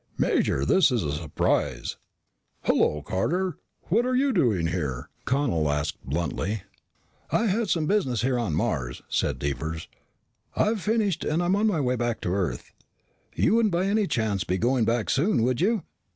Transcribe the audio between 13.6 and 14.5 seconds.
by any chance,